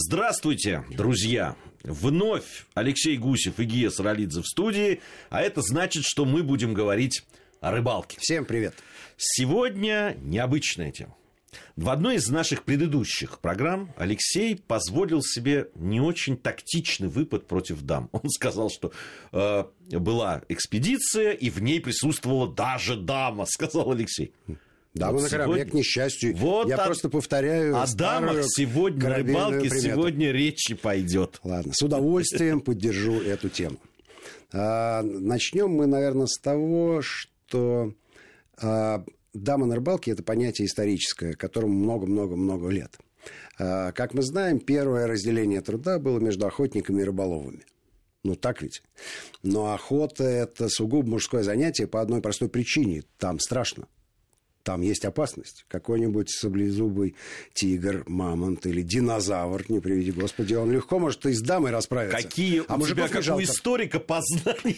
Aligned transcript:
Здравствуйте, 0.00 0.84
друзья! 0.90 1.56
Вновь 1.82 2.66
Алексей 2.74 3.16
Гусев 3.16 3.58
и 3.58 3.64
Гия 3.64 3.90
Саралидзе 3.90 4.42
в 4.42 4.46
студии, 4.46 5.00
а 5.28 5.42
это 5.42 5.60
значит, 5.60 6.04
что 6.06 6.24
мы 6.24 6.44
будем 6.44 6.72
говорить 6.72 7.26
о 7.60 7.72
рыбалке. 7.72 8.16
Всем 8.20 8.44
привет! 8.44 8.76
Сегодня 9.16 10.16
необычная 10.20 10.92
тема. 10.92 11.16
В 11.74 11.90
одной 11.90 12.14
из 12.14 12.28
наших 12.28 12.62
предыдущих 12.62 13.40
программ 13.40 13.92
Алексей 13.96 14.54
позволил 14.54 15.20
себе 15.20 15.68
не 15.74 16.00
очень 16.00 16.36
тактичный 16.36 17.08
выпад 17.08 17.48
против 17.48 17.82
дам. 17.82 18.08
Он 18.12 18.30
сказал, 18.30 18.70
что 18.70 18.92
э, 19.32 19.64
была 19.90 20.42
экспедиция, 20.48 21.32
и 21.32 21.50
в 21.50 21.60
ней 21.60 21.80
присутствовала 21.80 22.46
даже 22.46 22.94
дама, 22.94 23.46
сказал 23.48 23.90
Алексей. 23.90 24.32
Да, 24.98 25.12
вот 25.12 25.22
на 25.22 25.28
корабле, 25.28 25.64
к 25.64 25.72
несчастью. 25.72 26.36
Вот 26.36 26.68
Я 26.68 26.76
о, 26.76 26.86
просто 26.86 27.08
повторяю 27.08 27.80
О 27.80 27.86
дамах 27.86 28.44
сегодня, 28.48 29.08
на 29.08 29.16
рыбалке 29.16 29.70
примету. 29.70 29.80
сегодня 29.80 30.32
речи 30.32 30.74
пойдет. 30.74 31.40
Ладно, 31.44 31.72
с 31.74 31.82
удовольствием 31.82 32.60
поддержу 32.60 33.20
эту 33.20 33.48
тему. 33.48 33.78
А, 34.52 35.02
начнем 35.02 35.70
мы, 35.70 35.86
наверное, 35.86 36.26
с 36.26 36.38
того, 36.38 37.00
что 37.02 37.92
а, 38.60 39.04
дама 39.34 39.66
на 39.66 39.76
рыбалке– 39.76 40.10
это 40.12 40.22
понятие 40.22 40.66
историческое, 40.66 41.34
которому 41.34 41.74
много-много-много 41.74 42.68
лет. 42.68 42.98
А, 43.58 43.92
как 43.92 44.14
мы 44.14 44.22
знаем, 44.22 44.58
первое 44.58 45.06
разделение 45.06 45.60
труда 45.60 45.98
было 45.98 46.18
между 46.18 46.46
охотниками 46.46 47.02
и 47.02 47.04
рыболовами. 47.04 47.64
Ну, 48.24 48.34
так 48.34 48.62
ведь. 48.62 48.82
Но 49.42 49.72
охота– 49.72 50.24
это 50.24 50.68
сугубо 50.68 51.08
мужское 51.08 51.42
занятие 51.42 51.86
по 51.86 52.00
одной 52.00 52.20
простой 52.20 52.48
причине. 52.48 53.04
Там 53.18 53.38
страшно 53.38 53.86
там 54.68 54.82
есть 54.82 55.06
опасность. 55.06 55.64
Какой-нибудь 55.68 56.28
саблезубый 56.28 57.14
тигр, 57.54 58.04
мамонт 58.06 58.66
или 58.66 58.82
динозавр, 58.82 59.64
не 59.70 59.80
приведи 59.80 60.12
господи, 60.12 60.52
он 60.52 60.70
легко 60.70 60.98
может 60.98 61.24
и 61.24 61.32
с 61.32 61.40
дамой 61.40 61.70
расправиться. 61.70 62.18
Какие 62.18 62.62
а 62.68 62.76
у 62.76 62.86
тебя, 62.86 63.08
как 63.08 63.24
у 63.34 63.42
историка, 63.42 63.98
познания? 63.98 64.76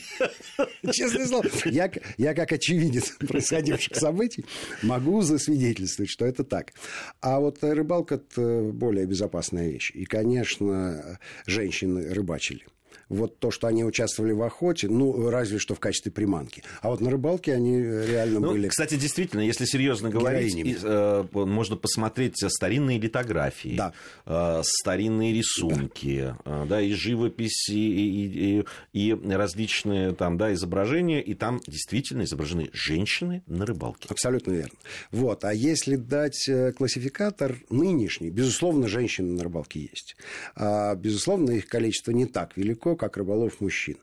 Честное 0.92 1.26
слово, 1.26 1.46
я, 1.64 1.90
я 2.18 2.34
как 2.34 2.52
очевидец 2.52 3.10
происходивших 3.18 3.96
событий 3.96 4.44
могу 4.82 5.22
засвидетельствовать, 5.22 6.08
что 6.08 6.24
это 6.24 6.44
так. 6.44 6.72
А 7.20 7.40
вот 7.40 7.58
рыбалка– 7.62 8.14
это 8.30 8.70
более 8.72 9.06
безопасная 9.06 9.70
вещь. 9.70 9.90
И, 9.92 10.04
конечно, 10.04 11.18
женщины 11.46 12.14
рыбачили– 12.14 12.64
вот 13.10 13.38
то, 13.38 13.50
что 13.50 13.66
они 13.66 13.84
участвовали 13.84 14.32
в 14.32 14.42
охоте, 14.42 14.88
ну, 14.88 15.28
разве 15.28 15.58
что 15.58 15.74
в 15.74 15.80
качестве 15.80 16.10
приманки. 16.12 16.62
А 16.80 16.88
вот 16.88 17.00
на 17.00 17.10
рыбалке 17.10 17.52
они 17.52 17.76
реально 17.82 18.40
ну, 18.40 18.52
были... 18.52 18.68
Кстати, 18.68 18.94
действительно, 18.94 19.40
если 19.40 19.64
серьезно 19.64 20.08
говорить, 20.08 20.54
и, 20.54 20.76
э, 20.80 21.24
можно 21.32 21.76
посмотреть 21.76 22.36
старинные 22.38 22.98
литографии, 22.98 23.76
да. 23.76 23.92
э, 24.26 24.62
старинные 24.64 25.34
рисунки, 25.34 26.34
да. 26.44 26.62
Э, 26.62 26.66
да, 26.68 26.80
и 26.80 26.92
живописи, 26.92 27.72
и, 27.72 28.60
и, 28.60 28.64
и 28.92 29.12
различные 29.12 30.12
там, 30.14 30.38
да, 30.38 30.54
изображения, 30.54 31.20
и 31.20 31.34
там 31.34 31.60
действительно 31.66 32.22
изображены 32.22 32.70
женщины 32.72 33.42
на 33.46 33.66
рыбалке. 33.66 34.06
Абсолютно 34.08 34.52
верно. 34.52 34.78
Вот, 35.10 35.44
а 35.44 35.52
если 35.52 35.96
дать 35.96 36.48
э, 36.48 36.72
классификатор 36.72 37.58
нынешний, 37.70 38.30
безусловно, 38.30 38.86
женщины 38.86 39.32
на 39.32 39.42
рыбалке 39.42 39.80
есть. 39.80 40.16
А, 40.54 40.94
безусловно, 40.94 41.50
их 41.50 41.66
количество 41.66 42.12
не 42.12 42.26
так 42.26 42.56
велико, 42.56 42.94
как 43.00 43.16
рыболов 43.16 43.60
мужчин. 43.60 43.96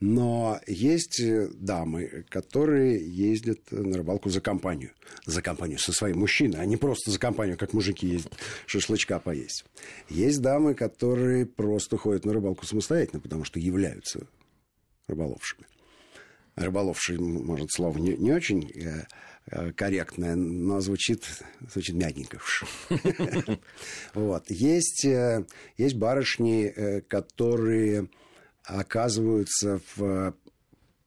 Но 0.00 0.60
есть 0.66 1.20
э, 1.20 1.48
дамы, 1.54 2.26
которые 2.28 2.98
ездят 3.08 3.70
на 3.70 3.96
рыбалку 3.96 4.28
за 4.28 4.40
компанию. 4.40 4.90
За 5.24 5.40
компанию 5.40 5.78
со 5.78 5.92
своим 5.92 6.18
мужчиной, 6.18 6.60
а 6.60 6.64
не 6.66 6.76
просто 6.76 7.12
за 7.12 7.18
компанию, 7.18 7.56
как 7.56 7.72
мужики 7.72 8.08
ездят 8.08 8.32
шашлычка 8.66 9.20
поесть. 9.20 9.64
Есть 10.10 10.42
дамы, 10.42 10.74
которые 10.74 11.46
просто 11.46 11.96
ходят 11.96 12.24
на 12.24 12.32
рыбалку 12.32 12.66
самостоятельно, 12.66 13.20
потому 13.20 13.44
что 13.44 13.60
являются 13.60 14.26
рыболовшими. 15.06 15.64
Рыболовший, 16.56 17.18
может, 17.18 17.70
слово 17.72 17.96
не, 17.98 18.16
не 18.16 18.32
очень 18.32 18.70
э, 18.74 19.06
э, 19.46 19.72
корректное, 19.72 20.34
но 20.34 20.80
звучит, 20.80 21.24
звучит 21.72 21.94
мягенько. 21.94 22.40
Вот. 24.14 24.50
Есть, 24.50 25.06
есть 25.78 25.94
барышни, 25.94 27.00
которые 27.08 28.08
оказываются 28.64 29.80
в 29.96 30.34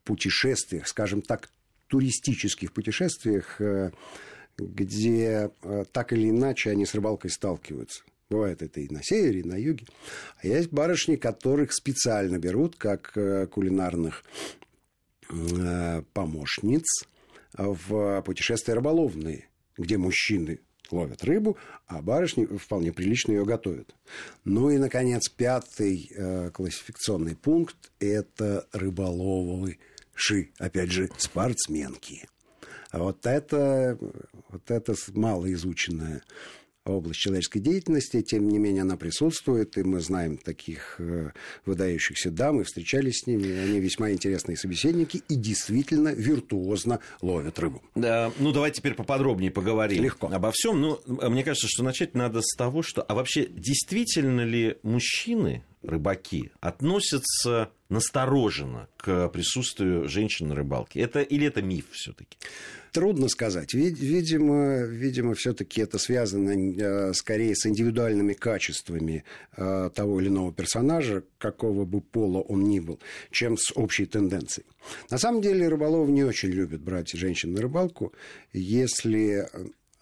путешествиях, 0.04 0.88
скажем 0.88 1.22
так, 1.22 1.50
туристических 1.88 2.72
путешествиях, 2.72 3.60
э, 3.60 3.92
где 4.58 5.52
э, 5.64 5.86
так 5.92 6.14
или 6.14 6.30
иначе 6.30 6.72
они 6.72 6.86
с 6.86 6.94
рыбалкой 6.94 7.32
сталкиваются. 7.32 8.04
Бывает 8.30 8.62
это 8.62 8.82
и 8.82 8.90
на 8.90 9.02
севере, 9.04 9.40
и 9.40 9.44
на 9.44 9.56
юге. 9.56 9.86
А 10.42 10.48
есть 10.48 10.72
барышни, 10.72 11.16
которых 11.16 11.74
специально 11.74 12.38
берут 12.38 12.76
как 12.76 13.12
э, 13.16 13.48
кулинарных 13.48 14.24
помощниц 16.14 16.86
в 17.52 18.22
путешествия 18.22 18.76
рыболовные, 18.76 19.50
где 19.78 19.98
мужчины 19.98 20.62
ловят 20.92 21.24
рыбу, 21.24 21.58
а 21.88 22.02
барышни 22.02 22.46
вполне 22.46 22.92
прилично 22.92 23.32
ее 23.32 23.46
готовят. 23.46 23.96
Ну 24.46 24.70
и, 24.70 24.78
наконец, 24.78 25.30
пятый 25.30 26.12
э, 26.16 26.50
классификационный 26.52 27.36
пункт– 27.36 27.78
это 28.00 28.68
рыболовы 28.72 29.80
ши, 30.14 30.52
опять 30.58 30.92
же, 30.92 31.10
спортсменки. 31.18 32.28
А 32.92 33.00
вот 33.00 33.26
это, 33.26 33.98
вот 34.50 34.72
это 34.72 34.96
малоизученная 35.14 36.24
область 36.92 37.20
человеческой 37.20 37.60
деятельности, 37.60 38.22
тем 38.22 38.48
не 38.48 38.60
менее 38.60 38.82
она 38.82 38.98
присутствует, 38.98 39.78
и 39.78 39.84
мы 39.84 40.00
знаем 40.00 40.38
таких 40.38 40.96
э, 41.00 41.32
выдающихся 41.66 42.32
дам, 42.32 42.62
и 42.62 42.64
встречались 42.64 43.22
с 43.22 43.28
ними, 43.28 43.52
они 43.52 43.80
весьма 43.80 44.12
интересные 44.12 44.58
собеседники 44.58 45.22
и 45.28 45.36
действительно 45.36 46.10
виртуозно 46.10 47.00
ловят 47.22 47.60
рыбу. 47.60 47.84
Да, 47.96 48.32
ну 48.40 48.52
давайте 48.52 48.78
теперь 48.78 48.94
поподробнее 48.94 49.52
поговорим 49.52 50.04
Легко. 50.04 50.28
обо 50.28 50.52
всем. 50.54 50.82
Ну, 50.82 51.00
мне 51.06 51.44
кажется, 51.44 51.68
что 51.70 51.84
начать 51.84 52.14
надо 52.14 52.42
с 52.42 52.56
того, 52.56 52.82
что, 52.82 53.02
а 53.02 53.16
вообще 53.16 53.48
действительно 53.48 54.42
ли 54.42 54.78
мужчины 54.84 55.64
рыбаки 55.82 56.52
относятся 56.60 57.72
настороженно 57.90 58.88
к 58.98 59.30
присутствию 59.30 60.08
женщин 60.08 60.50
на 60.50 60.56
рыбалке? 60.56 61.00
Это, 61.00 61.22
или 61.22 61.48
это 61.48 61.62
миф 61.62 61.86
все-таки? 61.92 62.38
Трудно 62.92 63.28
сказать. 63.28 63.74
Видимо, 63.74 64.84
видимо 64.84 65.36
все-таки 65.36 65.82
это 65.82 65.98
связано 66.00 66.52
э, 66.52 67.14
скорее 67.14 67.56
с 67.56 67.66
индивидуальными 67.66 68.34
качествами 68.34 69.24
э, 69.56 69.90
того 69.94 70.20
или 70.20 70.30
иного 70.30 70.52
персонажа, 70.52 71.24
какого 71.38 71.86
бы 71.86 72.02
пола 72.02 72.40
он 72.40 72.64
ни 72.64 72.80
был, 72.80 73.00
чем 73.32 73.58
с 73.58 73.72
общей 73.76 74.06
тенденцией. 74.06 74.66
На 75.12 75.18
самом 75.18 75.42
деле 75.42 75.68
рыболов 75.68 76.10
не 76.10 76.24
очень 76.24 76.50
любят 76.50 76.82
брать 76.82 77.12
женщин 77.12 77.54
на 77.54 77.62
рыбалку, 77.62 78.14
если 78.54 79.48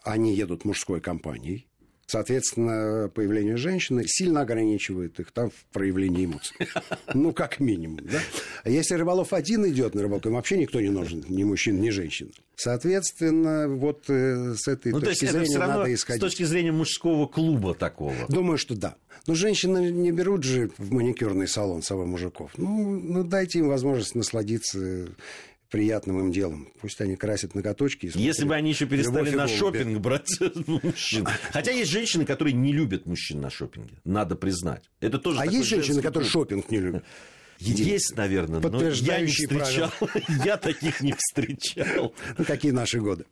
они 0.04 0.36
едут 0.36 0.64
мужской 0.66 1.02
компанией, 1.02 1.68
Соответственно, 2.08 3.10
появление 3.10 3.58
женщины 3.58 4.04
сильно 4.06 4.42
ограничивает 4.42 5.20
их 5.20 5.32
там 5.32 5.50
в 5.50 5.66
проявлении 5.74 6.26
эмоций. 6.26 6.56
Ну, 7.14 7.34
как 7.34 7.60
минимум, 7.60 8.02
да? 8.04 8.20
А 8.64 8.70
если 8.70 8.96
рыболов 8.96 9.34
один 9.34 9.66
идет 9.68 9.96
на 9.96 10.04
рыбалку, 10.04 10.28
им 10.28 10.36
вообще 10.36 10.58
никто 10.58 10.82
не 10.82 10.90
нужен, 10.90 11.24
ни 11.30 11.44
мужчина, 11.44 11.80
ни 11.80 11.90
женщина. 11.90 12.30
Соответственно, 12.56 13.68
вот 13.68 14.06
э, 14.10 14.54
с 14.56 14.68
этой 14.68 14.92
ну, 14.92 15.02
точки 15.02 15.26
то 15.26 15.32
зрения 15.34 15.58
надо 15.58 15.94
исходить. 15.94 16.22
С 16.22 16.26
точки 16.26 16.44
зрения 16.44 16.72
мужского 16.72 17.28
клуба 17.28 17.74
такого. 17.74 18.14
Думаю, 18.30 18.58
что 18.58 18.76
да. 18.76 18.96
Но 19.28 19.36
женщины 19.36 19.92
не 19.92 20.12
берут 20.12 20.44
же 20.44 20.72
в 20.78 20.92
маникюрный 20.92 21.48
салон 21.48 21.82
собой 21.82 22.06
мужиков. 22.06 22.52
Ну, 22.58 23.00
ну, 23.00 23.24
дайте 23.24 23.60
им 23.60 23.68
возможность 23.68 24.16
насладиться 24.16 25.08
приятным 25.76 26.22
им 26.22 26.32
делом. 26.32 26.70
Пусть 26.80 27.02
они 27.02 27.18
красят 27.18 27.54
ноготочки. 27.54 28.10
Если 28.16 28.46
бы 28.46 28.56
они 28.56 28.70
еще 28.70 28.86
перестали 28.86 29.32
на 29.32 29.46
шопинг 29.46 30.00
брать 30.00 30.30
мужчин. 30.68 31.28
Хотя 31.52 31.72
есть 31.72 31.92
женщины, 31.92 32.24
которые 32.24 32.54
не 32.54 32.72
любят 32.72 33.06
мужчин 33.06 33.42
на 33.42 33.50
шопинге. 33.50 33.98
Надо 34.06 34.38
признать. 34.38 34.90
Это 35.02 35.20
тоже 35.20 35.42
а 35.42 35.46
есть 35.46 35.68
женщины, 35.68 36.02
которые 36.02 36.30
шопинг 36.30 36.72
не 36.72 36.78
любят? 36.78 37.04
Есть, 37.60 38.16
наверное, 38.16 38.62
но 38.62 38.90
я 38.90 39.20
не 39.20 39.28
встречал. 39.28 39.92
Я 40.46 40.56
таких 40.56 41.02
не 41.02 41.14
встречал. 41.14 42.14
Ну, 42.38 42.46
какие 42.46 42.72
наши 42.72 43.02
годы. 43.02 43.26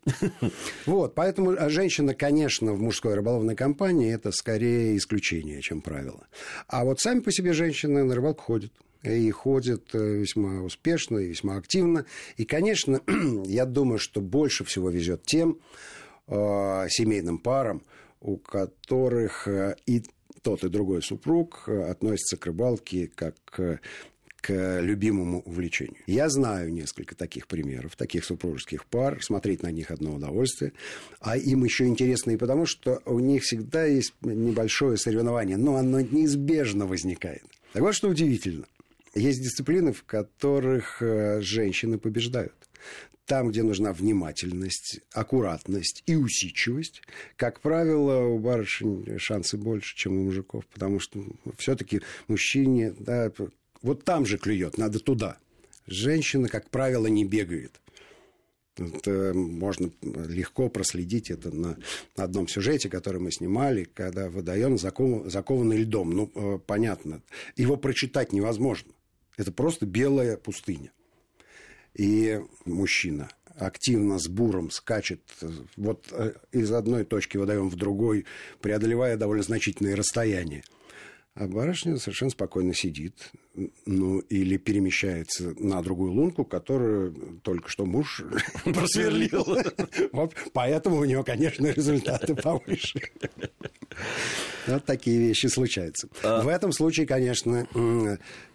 Вот, 0.84 1.14
поэтому 1.14 1.56
а 1.58 1.70
женщина, 1.70 2.14
конечно, 2.14 2.74
в 2.74 2.80
мужской 2.80 3.14
рыболовной 3.14 3.56
компании 3.56 4.12
это 4.12 4.32
скорее 4.32 4.98
исключение, 4.98 5.62
чем 5.62 5.80
правило. 5.80 6.26
А 6.68 6.84
вот 6.84 7.00
сами 7.00 7.20
по 7.20 7.32
себе 7.32 7.54
женщины 7.54 8.04
на 8.04 8.14
рыбалку 8.14 8.42
ходят 8.42 8.72
и 9.04 9.30
ходят 9.30 9.94
э, 9.94 9.98
весьма 9.98 10.62
успешно 10.62 11.18
и 11.18 11.28
весьма 11.28 11.56
активно. 11.56 12.06
И, 12.36 12.44
конечно, 12.44 13.00
я 13.44 13.66
думаю, 13.66 13.98
что 13.98 14.20
больше 14.20 14.64
всего 14.64 14.90
везет 14.90 15.24
тем 15.24 15.58
э, 16.26 16.86
семейным 16.88 17.38
парам, 17.38 17.82
у 18.20 18.36
которых 18.36 19.46
э, 19.46 19.76
и 19.86 20.02
тот, 20.42 20.64
и 20.64 20.68
другой 20.68 21.02
супруг 21.02 21.64
э, 21.66 21.90
относятся 21.90 22.36
к 22.36 22.46
рыбалке 22.46 23.10
как 23.14 23.34
к 23.44 23.80
к 24.44 24.80
любимому 24.82 25.40
увлечению. 25.40 26.02
Я 26.06 26.28
знаю 26.28 26.70
несколько 26.70 27.14
таких 27.14 27.46
примеров, 27.46 27.96
таких 27.96 28.26
супружеских 28.26 28.84
пар, 28.84 29.22
смотреть 29.22 29.62
на 29.62 29.70
них 29.70 29.90
одно 29.90 30.14
удовольствие, 30.14 30.74
а 31.18 31.38
им 31.38 31.64
еще 31.64 31.86
интересно 31.86 32.32
и 32.32 32.36
потому, 32.36 32.66
что 32.66 33.00
у 33.06 33.20
них 33.20 33.42
всегда 33.42 33.86
есть 33.86 34.12
небольшое 34.20 34.98
соревнование, 34.98 35.56
но 35.56 35.76
оно 35.76 36.02
неизбежно 36.02 36.84
возникает. 36.84 37.42
Так 37.72 37.82
вот, 37.82 37.94
что 37.94 38.10
удивительно. 38.10 38.66
Есть 39.14 39.42
дисциплины, 39.42 39.92
в 39.92 40.04
которых 40.04 41.00
э, 41.00 41.40
женщины 41.40 41.98
побеждают. 41.98 42.54
Там, 43.26 43.50
где 43.50 43.62
нужна 43.62 43.92
внимательность, 43.92 45.00
аккуратность 45.12 46.02
и 46.06 46.14
усидчивость, 46.14 47.00
как 47.36 47.60
правило, 47.60 48.26
у 48.26 48.38
барышень 48.38 49.18
шансы 49.18 49.56
больше, 49.56 49.96
чем 49.96 50.18
у 50.18 50.24
мужиков, 50.24 50.66
потому 50.66 51.00
что 51.00 51.24
все-таки 51.56 52.02
мужчине, 52.28 52.94
да, 52.98 53.32
вот 53.82 54.04
там 54.04 54.26
же 54.26 54.36
клюет, 54.36 54.76
надо 54.76 54.98
туда. 54.98 55.38
Женщина, 55.86 56.48
как 56.48 56.68
правило, 56.68 57.06
не 57.06 57.24
бегает. 57.24 57.80
Это 58.76 59.32
можно 59.34 59.90
легко 60.02 60.68
проследить 60.68 61.30
это 61.30 61.54
на 61.54 61.78
одном 62.16 62.48
сюжете, 62.48 62.90
который 62.90 63.20
мы 63.20 63.30
снимали, 63.30 63.84
когда 63.84 64.28
водоем 64.28 64.76
закован, 64.78 65.30
закованный 65.30 65.78
льдом. 65.78 66.10
Ну, 66.10 66.32
э, 66.34 66.58
понятно, 66.66 67.22
его 67.56 67.76
прочитать 67.76 68.32
невозможно. 68.32 68.92
Это 69.36 69.52
просто 69.52 69.86
белая 69.86 70.36
пустыня. 70.36 70.92
И 71.94 72.40
мужчина 72.64 73.28
активно 73.56 74.18
с 74.18 74.28
буром 74.28 74.70
скачет 74.70 75.22
вот 75.76 76.08
э, 76.10 76.34
из 76.50 76.72
одной 76.72 77.04
точки 77.04 77.36
водоем 77.36 77.68
в 77.68 77.76
другой, 77.76 78.26
преодолевая 78.60 79.16
довольно 79.16 79.44
значительные 79.44 79.94
расстояния. 79.94 80.64
А 81.34 81.48
барышня 81.48 81.96
совершенно 81.98 82.30
спокойно 82.30 82.74
сидит, 82.74 83.32
ну, 83.86 84.20
или 84.20 84.56
перемещается 84.56 85.52
на 85.58 85.82
другую 85.82 86.12
лунку, 86.12 86.44
которую 86.44 87.40
только 87.42 87.68
что 87.68 87.84
муж 87.84 88.22
просверлил. 88.64 89.44
Вот, 90.12 90.34
поэтому 90.52 90.98
у 90.98 91.04
него, 91.04 91.24
конечно, 91.24 91.66
результаты 91.66 92.36
повыше. 92.36 93.00
Вот 94.68 94.84
такие 94.84 95.18
вещи 95.18 95.48
случаются. 95.48 96.08
А... 96.22 96.40
В 96.42 96.48
этом 96.48 96.70
случае, 96.70 97.06
конечно, 97.06 97.66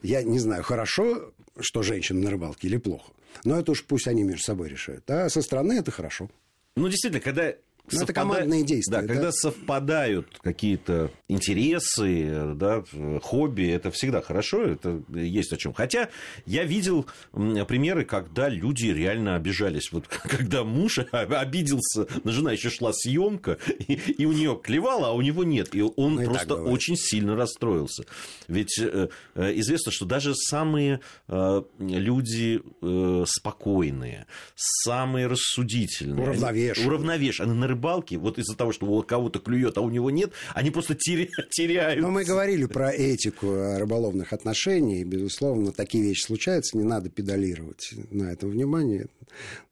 я 0.01 0.23
не 0.23 0.39
знаю, 0.39 0.63
хорошо, 0.63 1.33
что 1.59 1.83
женщина 1.83 2.21
на 2.21 2.31
рыбалке 2.31 2.69
или 2.69 2.77
плохо. 2.77 3.11
Но 3.43 3.59
это 3.59 3.73
уж 3.73 3.83
пусть 3.83 4.07
они 4.07 4.23
между 4.23 4.43
собой 4.43 4.69
решают. 4.69 5.09
А 5.09 5.29
со 5.29 5.41
стороны 5.41 5.73
это 5.73 5.91
хорошо. 5.91 6.29
Ну, 6.77 6.87
действительно, 6.87 7.21
когда 7.21 7.53
ну, 7.91 8.03
это 8.03 8.13
командные 8.13 8.63
действия. 8.63 9.01
Да, 9.01 9.01
да, 9.01 9.13
когда 9.13 9.31
совпадают 9.31 10.39
какие-то 10.41 11.11
интересы, 11.27 12.53
да, 12.55 12.83
хобби, 13.21 13.69
это 13.69 13.91
всегда 13.91 14.21
хорошо, 14.21 14.63
это 14.63 15.01
есть 15.13 15.53
о 15.53 15.57
чем. 15.57 15.73
Хотя 15.73 16.09
я 16.45 16.63
видел 16.63 17.05
примеры, 17.33 18.05
когда 18.05 18.49
люди 18.49 18.87
реально 18.87 19.35
обижались. 19.35 19.91
Вот 19.91 20.07
когда 20.23 20.63
муж 20.63 20.99
обиделся, 21.11 22.07
на 22.23 22.31
жена 22.31 22.51
еще 22.51 22.69
шла 22.69 22.91
съемка, 22.93 23.57
и, 23.87 23.93
и 23.93 24.25
у 24.25 24.31
нее 24.31 24.59
клевала, 24.61 25.09
а 25.09 25.11
у 25.11 25.21
него 25.21 25.43
нет. 25.43 25.75
И 25.75 25.81
он 25.81 26.15
ну, 26.15 26.25
просто 26.25 26.55
очень 26.55 26.95
сильно 26.97 27.35
расстроился. 27.35 28.03
Ведь 28.47 28.79
э, 28.79 29.09
э, 29.35 29.51
известно, 29.59 29.91
что 29.91 30.05
даже 30.05 30.35
самые 30.35 31.01
э, 31.27 31.61
люди 31.79 32.61
э, 32.81 33.25
спокойные, 33.27 34.27
самые 34.55 35.27
рассудительные, 35.27 36.23
уравновешенные, 36.23 36.87
уравновешенные 36.87 37.55
рыбалке, 37.79 38.17
вот 38.17 38.37
из-за 38.37 38.55
того, 38.55 38.73
что 38.73 38.85
у 38.85 39.01
кого-то 39.01 39.39
клюет, 39.39 39.77
а 39.77 39.81
у 39.81 39.89
него 39.89 40.11
нет, 40.11 40.31
они 40.53 40.69
просто 40.69 40.95
теряют. 40.95 42.01
Но 42.01 42.11
мы 42.11 42.25
говорили 42.25 42.65
про 42.65 42.91
этику 42.91 43.47
рыболовных 43.77 44.33
отношений. 44.33 45.03
Безусловно, 45.03 45.71
такие 45.71 46.03
вещи 46.03 46.23
случаются, 46.23 46.77
не 46.77 46.83
надо 46.83 47.09
педалировать 47.09 47.93
на 48.11 48.31
этом 48.31 48.49
внимание, 48.49 49.07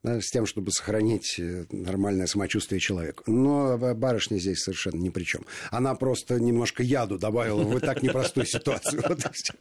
да, 0.04 0.22
с 0.22 0.30
тем, 0.30 0.46
чтобы 0.46 0.72
сохранить 0.72 1.36
э, 1.40 1.66
нормальное 1.72 2.28
самочувствие 2.28 2.80
человека. 2.80 3.24
Но 3.28 3.78
барышня 3.78 4.38
здесь 4.38 4.60
совершенно 4.60 4.98
ни 4.98 5.10
при 5.10 5.24
чем. 5.24 5.46
Она 5.72 5.96
просто 5.96 6.40
немножко 6.40 6.84
яду 6.84 7.18
добавила 7.18 7.64
в 7.64 7.80
так 7.82 8.02
непростую 8.04 8.46
ситуацию. 8.46 9.04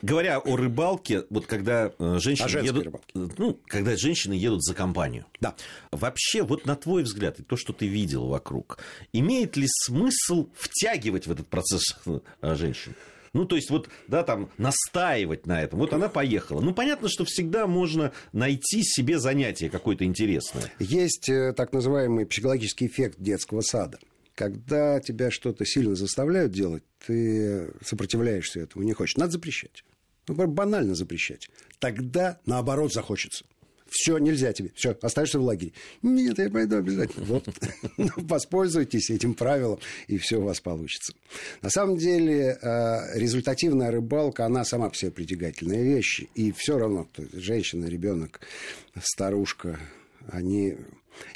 Говоря 0.02 0.38
о 0.38 0.56
рыбалке, 0.56 1.24
вот 1.30 1.46
когда 1.46 1.92
э, 1.98 2.18
женщины 2.20 2.64
едут, 2.64 2.94
ну, 3.14 3.58
когда 3.66 3.96
женщины 3.96 4.34
едут 4.34 4.62
за 4.62 4.74
компанию. 4.74 5.26
Да. 5.40 5.54
Вообще, 5.90 6.42
вот 6.42 6.66
на 6.66 6.76
твой 6.76 7.02
взгляд, 7.02 7.40
и 7.40 7.42
то, 7.42 7.56
что 7.56 7.72
ты 7.72 7.86
видел 7.86 8.24
вокруг. 8.36 8.78
Имеет 9.12 9.56
ли 9.56 9.66
смысл 9.68 10.48
втягивать 10.54 11.26
в 11.26 11.32
этот 11.32 11.48
процесс 11.48 11.82
э, 12.06 12.20
женщин? 12.54 12.94
Ну, 13.32 13.44
то 13.44 13.56
есть, 13.56 13.70
вот, 13.70 13.88
да, 14.08 14.22
там, 14.22 14.50
настаивать 14.58 15.46
на 15.46 15.62
этом. 15.62 15.78
Вот 15.78 15.92
она 15.92 16.08
поехала. 16.08 16.60
Ну, 16.60 16.72
понятно, 16.72 17.08
что 17.08 17.24
всегда 17.24 17.66
можно 17.66 18.12
найти 18.32 18.82
себе 18.82 19.18
занятие 19.18 19.68
какое-то 19.68 20.04
интересное. 20.04 20.72
Есть 20.78 21.28
э, 21.28 21.52
так 21.54 21.72
называемый 21.72 22.26
психологический 22.26 22.86
эффект 22.86 23.16
детского 23.18 23.60
сада. 23.62 23.98
Когда 24.34 25.00
тебя 25.00 25.30
что-то 25.30 25.64
сильно 25.64 25.94
заставляют 25.94 26.52
делать, 26.52 26.82
ты 27.06 27.72
сопротивляешься 27.82 28.60
этому, 28.60 28.84
не 28.84 28.92
хочешь. 28.92 29.16
Надо 29.16 29.32
запрещать. 29.32 29.82
Ну, 30.28 30.34
банально 30.46 30.94
запрещать. 30.94 31.48
Тогда, 31.78 32.38
наоборот, 32.46 32.92
захочется. 32.92 33.44
Все, 33.88 34.18
нельзя 34.18 34.52
тебе. 34.52 34.70
Все, 34.74 34.96
остаешься 35.00 35.38
в 35.38 35.42
лагере. 35.42 35.72
Нет, 36.02 36.38
я 36.38 36.50
пойду 36.50 36.76
обязательно. 36.76 37.24
Вот. 37.26 37.48
Ну, 37.96 38.10
воспользуйтесь 38.16 39.10
этим 39.10 39.34
правилом, 39.34 39.78
и 40.06 40.18
все 40.18 40.38
у 40.38 40.42
вас 40.42 40.60
получится. 40.60 41.14
На 41.62 41.70
самом 41.70 41.96
деле, 41.96 42.58
э, 42.60 43.18
результативная 43.18 43.90
рыбалка, 43.90 44.44
она 44.44 44.64
сама 44.64 44.90
по 44.90 44.96
себе 44.96 45.10
притягательная 45.10 45.82
вещь. 45.82 46.24
И 46.34 46.52
все 46.52 46.78
равно, 46.78 47.04
кто 47.04 47.22
женщина, 47.32 47.86
ребенок, 47.86 48.40
старушка, 49.00 49.78
они 50.28 50.76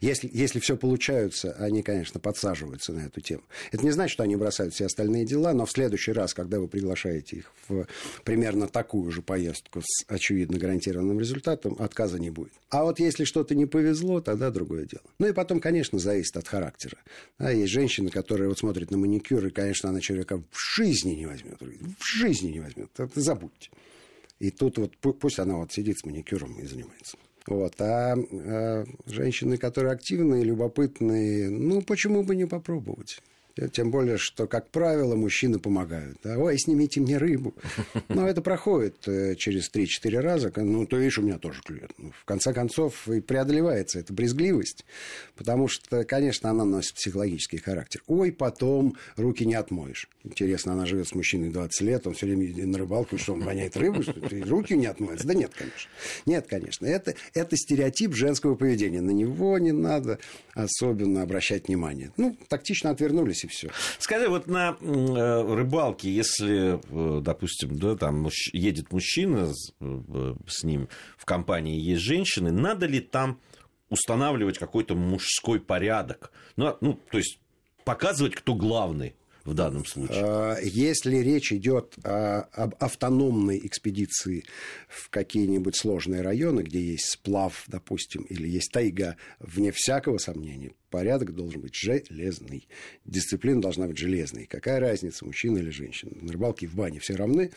если, 0.00 0.31
если 0.32 0.60
все 0.60 0.76
получается, 0.76 1.52
они, 1.58 1.82
конечно, 1.82 2.20
подсаживаются 2.20 2.92
на 2.92 3.00
эту 3.00 3.20
тему. 3.20 3.42
Это 3.72 3.84
не 3.84 3.90
значит, 3.90 4.12
что 4.12 4.22
они 4.22 4.37
бросают 4.37 4.75
все 4.75 4.87
остальные 4.87 5.25
дела, 5.25 5.52
но 5.52 5.66
в 5.66 5.70
следующий 5.70 6.12
раз, 6.12 6.34
когда 6.34 6.60
вы 6.60 6.69
приглашаете 6.69 7.37
их 7.37 7.52
в 7.69 7.87
примерно 8.25 8.69
такую 8.69 9.10
же 9.10 9.22
поездку 9.22 9.81
с 9.82 10.04
очевидно 10.06 10.58
гарантированным 10.58 11.19
результатом, 11.19 11.76
отказа 11.78 12.19
не 12.19 12.31
будет. 12.31 12.52
А 12.69 12.84
вот 12.84 13.00
если 13.00 13.25
что-то 13.25 13.54
не 13.54 13.66
повезло, 13.66 14.20
тогда 14.20 14.50
другое 14.50 14.84
дело. 14.84 15.04
Ну 15.19 15.28
и 15.28 15.32
потом, 15.32 15.60
конечно, 15.60 15.98
зависит 15.98 16.36
от 16.36 16.46
характера. 16.46 16.98
Да, 17.38 17.50
есть 17.50 17.72
женщины, 17.72 18.10
которые 18.10 18.48
вот 18.48 18.58
смотрят 18.58 18.90
на 18.90 18.98
маникюр, 18.98 19.46
и, 19.46 19.50
конечно, 19.50 19.88
она 19.88 20.00
человека 20.00 20.43
в 20.50 20.76
жизни 20.76 21.12
не 21.12 21.26
возьмет. 21.26 21.58
В 21.60 22.04
жизни 22.04 22.50
не 22.50 22.60
возьмет. 22.60 22.90
Это 22.98 23.20
забудьте. 23.20 23.70
И 24.38 24.50
тут 24.50 24.78
вот 24.78 24.96
пусть 24.96 25.38
она 25.38 25.56
вот 25.56 25.72
сидит 25.72 25.98
с 25.98 26.04
маникюром 26.04 26.58
и 26.58 26.66
занимается. 26.66 27.16
Вот. 27.46 27.81
А, 27.81 28.14
а 28.16 28.84
женщины, 29.06 29.56
которые 29.56 29.92
активные, 29.92 30.44
любопытные, 30.44 31.50
ну, 31.50 31.82
почему 31.82 32.22
бы 32.22 32.37
не 32.37 32.46
попробовать? 32.46 33.20
Тем 33.68 33.90
более, 33.90 34.18
что, 34.18 34.46
как 34.46 34.68
правило, 34.70 35.14
мужчины 35.14 35.58
помогают. 35.58 36.18
Да? 36.22 36.38
Ой, 36.38 36.58
снимите 36.58 37.00
мне 37.00 37.18
рыбу. 37.18 37.54
Но 38.08 38.28
это 38.28 38.42
проходит 38.42 39.06
э, 39.06 39.34
через 39.36 39.70
3-4 39.70 40.19
раза. 40.20 40.52
Ну, 40.56 40.86
то 40.86 40.96
видишь, 40.96 41.19
у 41.19 41.22
меня 41.22 41.38
тоже 41.38 41.62
клюет. 41.62 41.93
Ну, 41.98 42.12
в 42.12 42.24
конце 42.24 42.52
концов, 42.52 43.08
и 43.08 43.20
преодолевается 43.20 43.98
эта 43.98 44.12
брезгливость. 44.12 44.84
Потому 45.36 45.69
что, 45.69 46.05
конечно, 46.05 46.50
она 46.50 46.64
носит 46.64 46.94
психологический 46.94 47.58
характер. 47.58 48.02
Ой, 48.06 48.32
потом 48.32 48.96
руки 49.17 49.44
не 49.44 49.55
отмоешь. 49.55 50.08
Интересно, 50.24 50.72
она 50.72 50.86
живет 50.86 51.08
с 51.08 51.14
мужчиной 51.14 51.50
20 51.50 51.81
лет, 51.82 52.06
он 52.06 52.14
все 52.14 52.26
время 52.26 52.67
на 52.67 52.79
рыбалку, 52.79 53.17
что 53.17 53.32
он 53.32 53.43
воняет 53.43 53.76
рыбу, 53.76 54.02
что 54.02 54.14
руки 54.46 54.74
не 54.74 54.86
отмоются. 54.86 55.26
Да 55.26 55.34
нет, 55.34 55.52
конечно. 55.55 55.90
Нет, 56.26 56.46
конечно. 56.46 56.86
Это, 56.86 57.14
это 57.34 57.56
стереотип 57.56 58.14
женского 58.14 58.55
поведения. 58.55 59.00
На 59.00 59.12
него 59.12 59.58
не 59.58 59.72
надо 59.72 60.19
особенно 60.55 61.22
обращать 61.22 61.69
внимание. 61.69 62.12
Ну, 62.17 62.36
тактично 62.48 62.90
отвернулись 62.90 63.44
и 63.44 63.48
все. 63.50 63.70
Скажи, 63.98 64.28
вот 64.28 64.46
на 64.46 64.76
э, 64.80 65.54
рыбалке, 65.54 66.10
если, 66.10 66.80
э, 66.90 67.20
допустим, 67.20 67.78
да, 67.78 67.96
там 67.96 68.28
едет 68.52 68.92
мужчина 68.92 69.52
э, 69.80 70.34
с 70.46 70.64
ним 70.64 70.88
в 71.19 71.24
компании 71.24 71.78
есть 71.78 72.02
женщины, 72.02 72.50
надо 72.50 72.86
ли 72.86 73.00
там 73.00 73.38
устанавливать 73.90 74.58
какой-то 74.58 74.94
мужской 74.94 75.60
порядок? 75.60 76.32
Ну, 76.56 76.76
ну 76.80 76.98
то 77.10 77.19
есть 77.19 77.38
показывать, 77.84 78.34
кто 78.34 78.54
главный 78.54 79.14
в 79.44 79.55
данном 79.55 79.85
случае? 79.85 80.23
А, 80.23 80.59
если 80.61 81.17
речь 81.17 81.53
идет 81.53 81.97
о, 82.05 82.43
об 82.53 82.75
автономной 82.79 83.61
экспедиции 83.65 84.44
в 84.89 85.11
какие-нибудь 85.11 85.77
сложные 85.77 86.23
районы, 86.23 86.63
где 86.63 86.81
есть 86.81 87.11
сплав, 87.11 87.65
допустим, 87.67 88.23
или 88.23 88.49
есть 88.49 88.70
тайга, 88.73 89.17
вне 89.39 89.73
всякого 89.73 90.19
сомнения, 90.19 90.73
порядок 90.91 91.35
должен 91.35 91.61
быть 91.61 91.75
железный. 91.75 92.69
Дисциплина 93.05 93.61
должна 93.61 93.87
быть 93.87 93.99
железной. 93.99 94.47
Какая 94.47 94.81
разница, 94.81 95.25
мужчина 95.25 95.59
или 95.59 95.70
женщина? 95.70 96.13
На 96.20 96.32
рыбалке 96.32 96.67
в 96.67 96.75
бане 96.75 97.01
все 97.01 97.15
равны. 97.15 97.51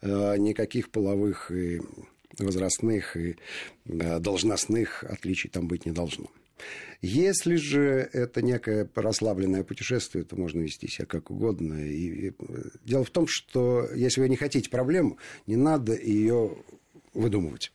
А, 0.00 0.36
никаких 0.36 0.90
половых 0.90 1.50
и 1.50 1.80
возрастных 2.38 3.16
и 3.16 3.36
а, 3.88 4.18
должностных 4.18 5.04
отличий 5.04 5.50
там 5.50 5.68
быть 5.68 5.86
не 5.86 5.92
должно. 5.92 6.30
Если 7.00 7.56
же 7.56 8.08
это 8.12 8.42
некое 8.42 8.88
расслабленное 8.94 9.64
путешествие, 9.64 10.24
то 10.24 10.36
можно 10.36 10.60
вести 10.60 10.88
себя 10.88 11.06
как 11.06 11.30
угодно. 11.30 11.74
И, 11.84 12.28
и, 12.28 12.32
дело 12.84 13.04
в 13.04 13.10
том, 13.10 13.26
что 13.28 13.88
если 13.94 14.20
вы 14.20 14.28
не 14.28 14.36
хотите 14.36 14.70
проблему, 14.70 15.18
не 15.46 15.56
надо 15.56 15.94
ее 15.94 16.56
выдумывать. 17.12 17.72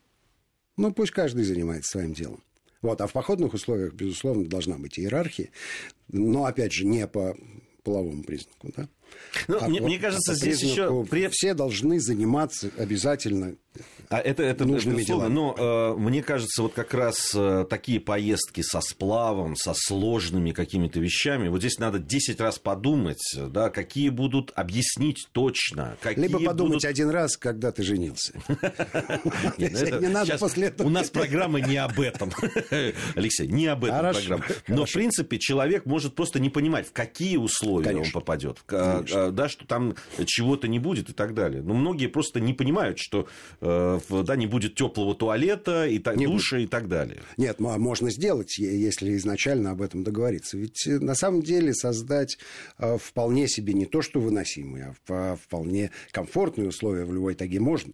Ну, 0.78 0.94
пусть 0.94 1.12
каждый 1.12 1.44
занимается 1.44 1.92
своим 1.92 2.14
делом. 2.14 2.44
Вот, 2.82 3.02
а 3.02 3.08
в 3.08 3.14
походных 3.14 3.54
условиях, 3.54 3.94
безусловно, 3.94 4.48
должна 4.48 4.78
быть 4.78 5.00
иерархия, 5.00 5.50
но, 6.08 6.46
опять 6.46 6.72
же, 6.72 6.86
не 6.86 7.08
по 7.08 7.36
половому 7.84 8.24
признаку, 8.24 8.72
да? 8.76 8.88
Ну, 9.48 9.58
а 9.62 9.68
мне, 9.68 9.82
вот, 9.82 9.88
мне 9.88 10.00
кажется, 10.00 10.36
здесь 10.36 10.62
еще... 10.62 11.06
Все 11.32 11.54
должны 11.54 12.00
заниматься 12.00 12.72
обязательно 12.78 13.56
а 14.10 14.20
это, 14.20 14.44
это 14.44 14.66
нужными 14.66 15.04
делами. 15.04 15.34
Но 15.34 15.56
э, 15.58 16.00
мне 16.00 16.24
кажется, 16.24 16.62
вот 16.62 16.74
как 16.74 16.94
раз 16.94 17.32
э, 17.36 17.66
такие 17.70 18.00
поездки 18.00 18.62
со 18.62 18.80
сплавом, 18.80 19.56
со 19.56 19.74
сложными 19.76 20.52
какими-то 20.52 21.00
вещами, 21.00 21.50
вот 21.50 21.60
здесь 21.60 21.78
надо 21.78 22.00
10 22.00 22.40
раз 22.40 22.58
подумать, 22.58 23.36
да, 23.36 23.70
какие 23.70 24.10
будут, 24.10 24.52
объяснить 24.56 25.28
точно. 25.34 25.98
Какие 26.02 26.26
Либо 26.26 26.40
подумать 26.40 26.76
будут... 26.76 26.86
один 26.86 27.10
раз, 27.10 27.38
когда 27.38 27.72
ты 27.72 27.84
женился. 27.84 28.34
Ну 29.58 30.00
не 30.00 30.08
надо 30.08 30.38
после 30.38 30.68
этого. 30.68 30.88
У 30.88 30.90
нас 30.90 31.10
программа 31.10 31.60
не 31.60 31.78
об 31.78 32.00
этом. 32.00 32.32
Алексей, 33.16 33.48
не 33.48 33.68
об 33.68 33.86
этом 33.86 34.12
программа. 34.12 34.46
Но, 34.68 34.86
в 34.86 34.92
принципе, 34.92 35.38
человек 35.40 35.86
может 35.86 36.16
просто 36.16 36.40
не 36.40 36.50
понимать, 36.50 36.88
в 36.88 36.92
какие 36.92 37.38
условия 37.38 37.96
он 37.96 38.12
попадет. 38.12 38.60
Э, 39.02 39.32
да, 39.32 39.50
что 39.50 39.66
там 39.66 39.96
чего-то 40.26 40.68
не 40.68 40.80
будет 40.80 41.10
и 41.10 41.14
так 41.14 41.34
далее. 41.34 41.62
Но 41.62 41.74
многие 41.74 42.08
просто 42.08 42.40
не 42.40 42.54
понимают, 42.54 43.00
что 43.00 43.28
э, 43.62 44.00
да, 44.10 44.36
не 44.36 44.48
будет 44.48 44.76
теплого 44.76 45.16
туалета, 45.16 45.88
и 45.88 46.00
так, 46.00 46.18
душа 46.18 46.60
и 46.60 46.68
так 46.68 46.88
далее. 46.88 47.22
Нет, 47.38 47.60
ну, 47.60 47.70
а 47.70 47.78
можно 47.78 48.10
сделать, 48.10 48.58
если 48.58 49.16
изначально 49.18 49.72
об 49.72 49.82
этом 49.82 50.04
договориться. 50.04 50.58
Ведь 50.58 50.88
э, 50.88 51.00
на 51.00 51.16
самом 51.16 51.42
деле 51.42 51.74
создать 51.74 52.38
вполне 52.78 53.48
себе 53.48 53.74
не 53.74 53.86
то, 53.86 54.02
что 54.02 54.20
выносимые, 54.20 54.96
а 55.08 55.36
вполне 55.36 55.92
комфортные 56.12 56.70
условия 56.70 57.06
в 57.06 57.14
любой 57.14 57.36
таге 57.36 57.60
можно. 57.60 57.94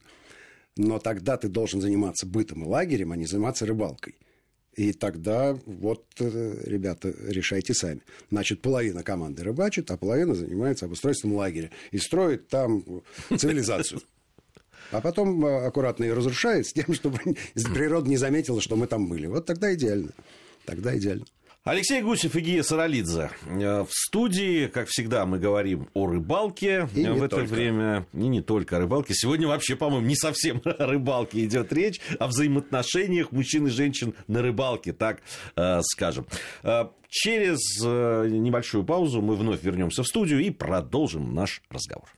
Но 0.76 1.00
тогда 1.00 1.38
ты 1.38 1.50
должен 1.50 1.82
заниматься 1.82 2.26
бытом 2.26 2.64
и 2.64 2.68
лагерем, 2.68 3.12
а 3.12 3.16
не 3.16 3.26
заниматься 3.26 3.66
рыбалкой. 3.66 4.16
И 4.76 4.92
тогда 4.94 5.58
вот, 5.66 6.06
э, 6.20 6.64
ребята, 6.66 7.14
решайте 7.28 7.74
сами. 7.74 8.02
Значит, 8.32 8.62
половина 8.62 9.04
команды 9.04 9.44
рыбачит, 9.44 9.92
а 9.92 9.98
половина 9.98 10.34
занимается 10.34 10.86
обустройством 10.86 11.34
лагеря 11.36 11.70
и 11.92 11.98
строит 12.00 12.48
там 12.48 12.84
цивилизацию. 13.38 14.02
А 14.92 15.02
потом 15.02 15.46
э, 15.46 15.66
аккуратно 15.66 16.04
ее 16.04 16.14
разрушает 16.14 16.68
с 16.68 16.74
тем, 16.74 16.94
чтобы 16.94 17.20
природа 17.74 18.10
не 18.10 18.18
заметила, 18.18 18.62
что 18.62 18.76
мы 18.76 18.88
там 18.88 19.08
были. 19.08 19.28
Вот 19.28 19.46
тогда 19.46 19.74
идеально. 19.74 20.12
Тогда 20.66 20.98
идеально. 20.98 21.26
Алексей 21.66 22.02
Гусев 22.02 22.36
и 22.36 22.42
Гия 22.42 22.62
Саралидзе. 22.62 23.30
Э, 23.46 23.86
в 23.86 23.90
студии, 23.90 24.68
как 24.68 24.90
всегда, 24.90 25.26
мы 25.26 25.40
говорим 25.40 25.88
о 25.94 26.08
рыбалке. 26.08 26.90
И 26.94 27.06
в 27.06 27.24
это 27.24 27.38
только. 27.38 27.54
время 27.54 28.06
и 28.12 28.28
не 28.28 28.42
только 28.42 28.76
о 28.76 28.80
рыбалке. 28.80 29.14
Сегодня 29.14 29.48
вообще, 29.48 29.78
по-моему, 29.78 30.06
не 30.06 30.18
совсем 30.18 30.62
о 30.66 30.86
рыбалке 30.86 31.46
идет 31.46 31.72
речь, 31.72 32.02
о 32.20 32.28
взаимоотношениях 32.28 33.32
мужчин 33.32 33.68
и 33.68 33.70
женщин 33.70 34.14
на 34.28 34.42
рыбалке, 34.42 34.92
так 34.92 35.22
э, 35.56 35.80
скажем. 35.84 36.28
Э, 36.64 36.88
через 37.08 37.60
э, 37.82 38.28
небольшую 38.30 38.84
паузу 38.84 39.22
мы 39.22 39.38
вновь 39.38 39.64
вернемся 39.64 40.04
в 40.04 40.08
студию 40.08 40.42
и 40.42 40.50
продолжим 40.50 41.34
наш 41.34 41.62
разговор. 41.70 42.10